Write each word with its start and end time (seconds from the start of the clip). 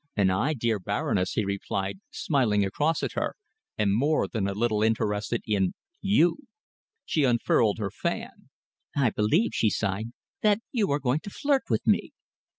"And 0.15 0.31
I, 0.31 0.55
dear 0.55 0.79
Baroness," 0.79 1.33
he 1.33 1.45
replied, 1.45 1.99
smiling 2.09 2.65
across 2.65 3.03
at 3.03 3.11
her, 3.11 3.35
"am 3.77 3.91
more 3.91 4.27
than 4.27 4.47
a 4.47 4.55
little 4.55 4.81
interested 4.81 5.43
in 5.45 5.73
you." 6.01 6.37
She 7.05 7.23
unfurled 7.23 7.77
her 7.77 7.91
fan. 7.91 8.49
"I 8.97 9.11
believe," 9.11 9.51
she 9.53 9.69
sighed, 9.69 10.07
"that 10.41 10.57
you 10.71 10.89
are 10.89 10.99
going 10.99 11.19
to 11.19 11.29
flirt 11.29 11.65
with 11.69 11.85
me." 11.85 12.13